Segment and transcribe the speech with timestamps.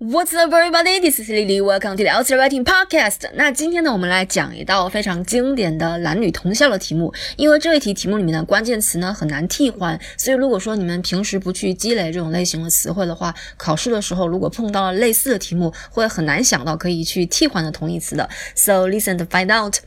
[0.00, 1.00] What's up, everybody?
[1.00, 1.60] This is Lily.
[1.60, 3.28] Welcome to the Outside Writing Podcast.
[3.34, 7.12] 那今天呢，我们来讲一道非常经典的男女同校的题目。
[7.36, 18.30] 因为这一题题目里面的关键词呢很难替换，所以如果说你们平时不去积累这种类型的词汇的话，考试的时候如果碰到了类似的题目，会很难想到可以去替换的同义词的。
[18.54, 19.78] So listen to find out.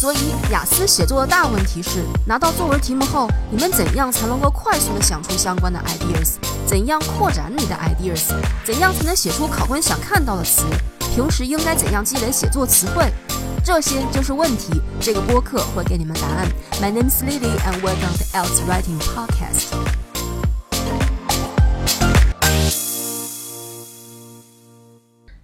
[0.00, 6.36] 所以，雅思写作的大问题是，拿到作文题目后，你们怎样才能够快速的想出相关的 ideas？
[6.66, 8.34] 怎样扩展你的 ideas？
[8.64, 10.64] 怎样才能写出考官想看到的词？
[11.14, 13.12] 平时应该怎样积累写作词汇？
[13.62, 14.80] 这些就是问题。
[15.02, 16.48] 这个播客会给你们答案。
[16.80, 19.99] My name is Lily and welcome to Else Writing Podcast.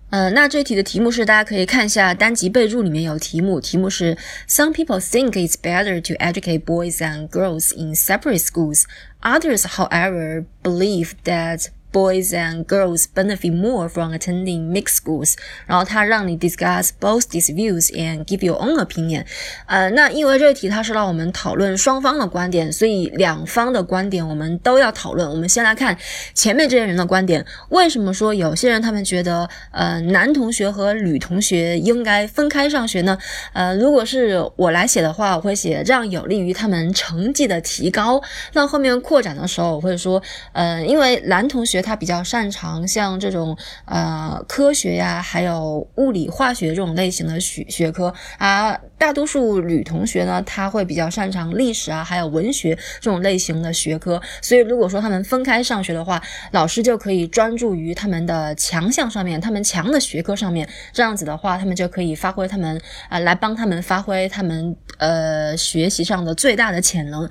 [0.10, 8.84] 呃，那这题的题目是，大家可以看一下单集备注里面有题目，题目是 Some people think it's better to educate boys and girls in separate schools.
[9.22, 15.33] Others, however, believe that Boys and girls benefit more from attending mixed schools。
[15.65, 19.25] 然后他让你 discuss both these views and give your own opinion。
[19.65, 25.27] 呃，那因为这题它是让我们讨论双方的观点，所以两方的观点我们都要讨论。
[25.27, 25.97] 我们先来看
[26.35, 27.43] 前面这些人的观点。
[27.71, 33.17] 为什么说有些人他们觉得呃男同学和女同学应该分开上学呢？
[33.55, 38.23] 呃，如果是我来写的话，我会写这样有利于他们成绩的提高。
[38.53, 40.23] 那后面扩展的时候，我会说
[40.53, 41.86] 呃，因为男同学。
[41.87, 48.77] 他比较擅长像这种呃科学呀，还有物理、化学这种类型的学学科啊。
[48.99, 54.21] 大多数女同学呢，她会比较擅长历史啊，还有文学这种类型的学科。
[54.41, 60.67] 所以如果说他们分开上学的话，老师就可以专注于他们的强项上面，他们强的学科上面。
[60.95, 67.29] 这样子的话，他们就可以发挥他们啊，来帮他们发挥他们呃学习上的最大的潜能。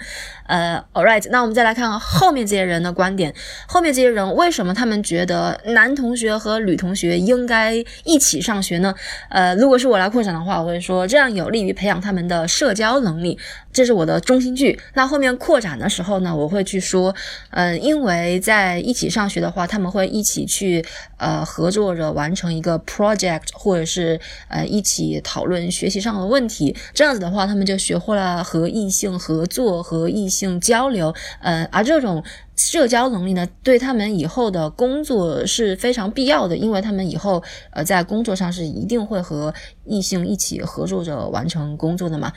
[0.47, 3.33] 呃，All right，那我们再来看后面这些人的观点。
[3.67, 8.93] 后面这些人为什么他们觉得男同学和女同学应该一起上学呢？
[9.29, 13.37] 呃，如果是我来扩展的话，我会说这样有利于培养他们的社交能力，
[13.73, 14.79] 这是我的中心句。
[14.93, 17.15] 那后面扩展的时候呢，我会去说，
[17.49, 20.85] 嗯，因为在一起上学的话，他们会一起去
[21.17, 24.19] 呃合作着完成一个 project，或者是
[24.49, 26.75] 呃一起讨论学习上的问题。
[26.93, 31.13] 这样子的话，他们就学会了和异性合作和异性性交流。
[31.41, 32.23] 呃，而这种。
[32.57, 39.53] 社交能力呢，对他们以后的工作是非常必要的，因为他们以后呃在工作上是一定会和
[39.83, 42.31] 异性一起合作着完成工作的嘛。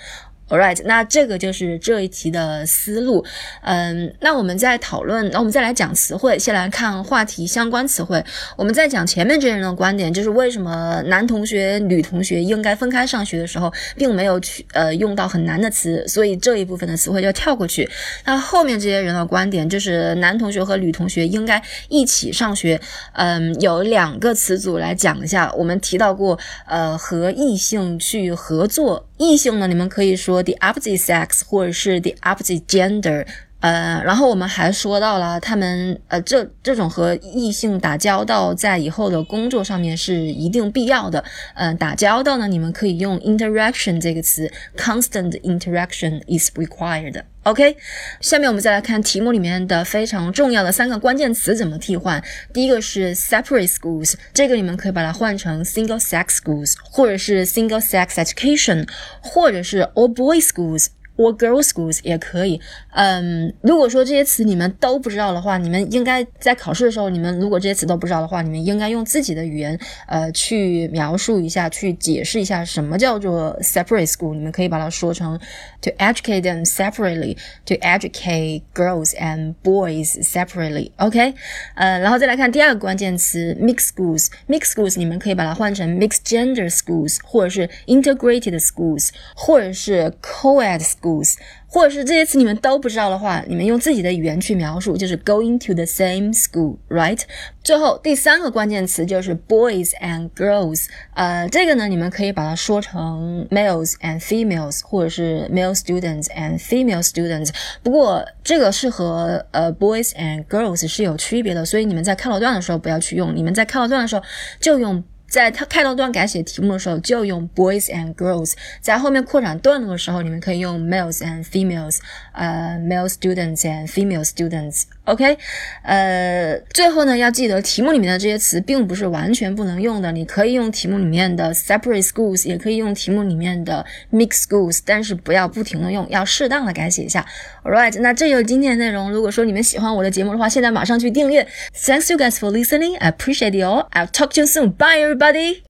[0.48, 3.22] Alright，那这个就是这一题的思路。
[3.62, 6.38] 嗯，那我们在讨论，那我们再来讲词汇。
[6.38, 8.24] 先来看话题相关词汇。
[8.56, 17.88] 我们在讲前面这些人的观点，就是为什么男同学、女同学应该分开上学的时候，并没有去呃用到很难的词，所以这一部分的词汇就跳过去。
[18.24, 22.80] 那后面这些人的观点，就是男同学和女同学应该一起上学。
[23.12, 25.52] 嗯，有两个词组来讲一下。
[25.52, 29.07] 我们提到过，呃，和异性去合作。
[29.18, 33.26] 异性呢，你们可以说 the opposite sex，或者是 the opposite gender。
[33.60, 41.24] 呃，然后我们还说到了他们呃，这这种和异性打交道，在以后的工作上面是一定必要的。
[41.54, 47.22] 嗯，打交道呢，你们可以用 interaction 这个词，constant interaction is required。
[47.44, 47.76] OK，
[48.20, 52.22] 下面我们再来看题目里面的非常重要的三个关键词怎么替换。
[52.52, 58.86] 第一个是 separate schools，这个你们可以把它换成 single sex schools，或者是 single sex education，
[59.22, 60.88] 或者是 all boys schools。
[61.18, 62.58] Or girls schools 也可以。
[62.94, 74.34] 嗯，如果说这些词你们都不知道的话，你们应该在考试的时候，你们如果这些词都不知道的话，你们应该用自己的语言，呃，去描述一下，去解释一下什么叫做 separate school。
[74.34, 75.38] 你们可以把它说成
[75.82, 80.92] to educate them separately，to educate girls and boys separately。
[80.96, 81.34] OK，
[81.74, 84.28] 呃，然后再来看第二个关键词 mixed schools。
[84.48, 91.07] mixed schools 你们可以把它换成 mixed gender schools，或者是 integrated schools，或者是 co-ed schools。
[91.08, 91.34] schools，
[91.66, 97.20] 或者是这些词你们都不知道的话，你们用自己的语言去描述，就是 going to the same school，right？
[97.62, 107.50] 最后第三个关键词就是 boys and girls，呃，这个呢，你们可以把它说成 males and females，或者是 male students and female students。
[107.82, 114.22] 不过这个是和呃 boys and girls 是有区别的，所以你们在开头段的时候不要去用，你们在开头段的时候
[114.60, 115.02] 就用。
[115.28, 121.98] 在它开头段改写题目的时候，就用 boys and girls；在后面扩展段落的时候，你们可以用 males and females，
[122.32, 124.84] 呃，male students and female students。
[125.08, 125.38] OK，
[125.84, 137.24] 呃，最后呢，要记得题目里面的这些词并不是完全不能用的，你可以用题目里面的 separate schools，也可以用题目里面的 mix schools，但是不要不停的用，要适当的改写一下。
[137.64, 139.10] Alright，那这就是今天的内容。
[139.10, 141.48] 如果说你们喜欢我的节目的话，现在马上去订阅。
[141.74, 142.98] Thanks you guys for listening.
[142.98, 143.88] I appreciate you all.
[143.92, 144.72] I'll talk to you soon.
[144.72, 145.62] Bye everybody.